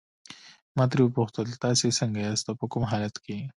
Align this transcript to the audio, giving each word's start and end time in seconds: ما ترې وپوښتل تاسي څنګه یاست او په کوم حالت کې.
ما 0.75 0.83
ترې 0.91 1.01
وپوښتل 1.03 1.47
تاسي 1.63 1.87
څنګه 1.99 2.19
یاست 2.21 2.45
او 2.49 2.59
په 2.61 2.65
کوم 2.71 2.83
حالت 2.91 3.15
کې. 3.25 3.37